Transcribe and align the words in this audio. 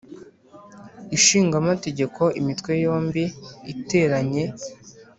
Ishinga 1.17 1.55
Amategeko, 1.63 2.21
Imitwe 2.39 2.71
yombi 2.83 3.23
iteranye, 3.73 4.43